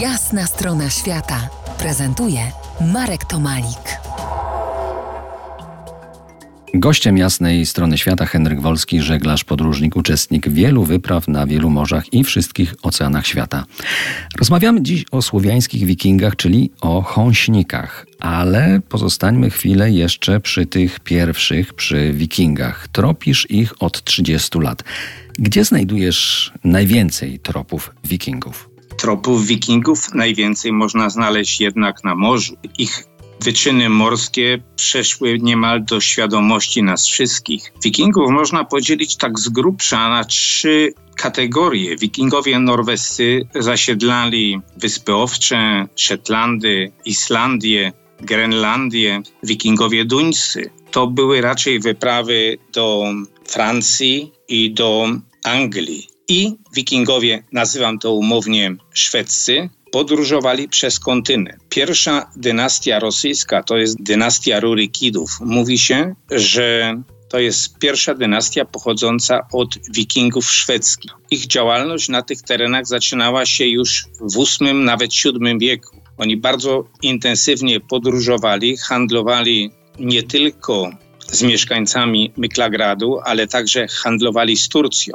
[0.00, 1.48] Jasna strona świata
[1.78, 2.40] prezentuje
[2.92, 4.00] Marek Tomalik.
[6.74, 12.24] Gościem jasnej strony świata Henryk Wolski, żeglarz, podróżnik, uczestnik wielu wypraw na wielu morzach i
[12.24, 13.64] wszystkich oceanach świata.
[14.38, 21.74] Rozmawiamy dziś o słowiańskich wikingach, czyli o chąśnikach, ale pozostańmy chwilę jeszcze przy tych pierwszych,
[21.74, 22.88] przy wikingach.
[22.88, 24.84] Tropisz ich od 30 lat.
[25.38, 28.69] Gdzie znajdujesz najwięcej tropów wikingów?
[29.00, 32.56] Tropów wikingów najwięcej można znaleźć jednak na morzu.
[32.78, 33.04] Ich
[33.40, 37.72] wyczyny morskie przeszły niemal do świadomości nas wszystkich.
[37.84, 41.96] Wikingów można podzielić tak z grubsza na trzy kategorie.
[41.96, 49.22] Wikingowie norwescy zasiedlali Wyspy Owcze, Szetlandy, Islandię, Grenlandię.
[49.42, 53.04] Wikingowie duńscy to były raczej wyprawy do
[53.48, 55.08] Francji i do
[55.44, 56.09] Anglii.
[56.30, 61.62] I wikingowie, nazywam to umownie szwedzcy, podróżowali przez kontynent.
[61.68, 65.30] Pierwsza dynastia rosyjska to jest dynastia Rurikidów.
[65.40, 66.94] Mówi się, że
[67.28, 71.10] to jest pierwsza dynastia pochodząca od wikingów szwedzkich.
[71.30, 75.96] Ich działalność na tych terenach zaczynała się już w VIII, nawet VII wieku.
[76.18, 80.90] Oni bardzo intensywnie podróżowali, handlowali nie tylko
[81.26, 85.14] z mieszkańcami Myklagradu, ale także handlowali z Turcją.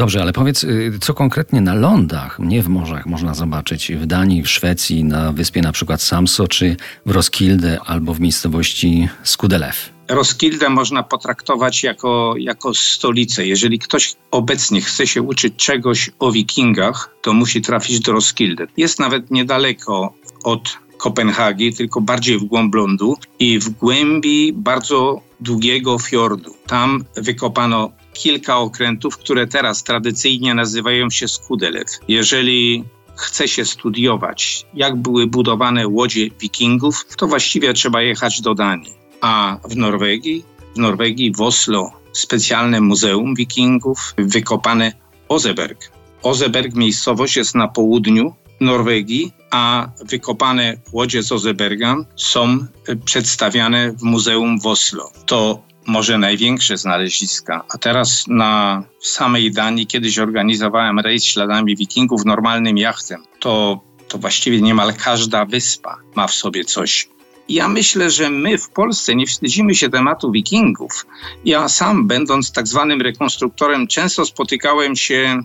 [0.00, 4.42] Dobrze, ale powiedz, y, co konkretnie na lądach, nie w morzach, można zobaczyć w Danii,
[4.42, 9.90] w Szwecji, na wyspie na przykład Samso, czy w Roskilde albo w miejscowości Skudelew?
[10.08, 13.46] Roskilde można potraktować jako, jako stolicę.
[13.46, 18.66] Jeżeli ktoś obecnie chce się uczyć czegoś o wikingach, to musi trafić do Roskilde.
[18.76, 25.98] Jest nawet niedaleko od Kopenhagi, tylko bardziej w głąb lądu i w głębi bardzo długiego
[25.98, 26.54] fiordu.
[26.66, 31.86] Tam wykopano kilka okrętów, które teraz tradycyjnie nazywają się Skudelew.
[32.08, 32.84] Jeżeli
[33.16, 38.92] chce się studiować, jak były budowane łodzie wikingów, to właściwie trzeba jechać do Danii.
[39.20, 40.44] A w Norwegii,
[40.74, 44.92] w Norwegii w Oslo specjalne muzeum wikingów, wykopane
[45.28, 45.90] Ozeberg.
[46.22, 52.66] Ozeberg miejscowość jest na południu Norwegii, a wykopane łodzie z Ozeberga są
[53.04, 55.10] przedstawiane w muzeum w Oslo.
[55.26, 57.64] To może największe znaleziska.
[57.74, 63.22] A teraz na samej Danii kiedyś organizowałem rejs śladami wikingów normalnym jachtem.
[63.40, 67.08] To, to właściwie niemal każda wyspa ma w sobie coś.
[67.48, 71.06] Ja myślę, że my w Polsce nie wstydzimy się tematu wikingów.
[71.44, 75.42] Ja sam, będąc tak zwanym rekonstruktorem, często spotykałem się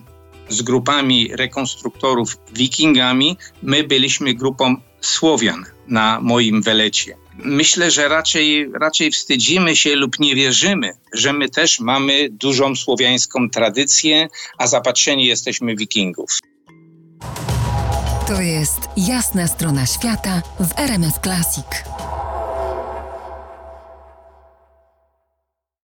[0.48, 3.36] z grupami rekonstruktorów wikingami.
[3.62, 10.34] My byliśmy grupą Słowian na moim welecie myślę, że raczej, raczej wstydzimy się lub nie
[10.34, 16.38] wierzymy, że my też mamy dużą słowiańską tradycję, a zapatrzeni jesteśmy wikingów.
[18.26, 21.95] To jest jasna strona świata w RMS Classic.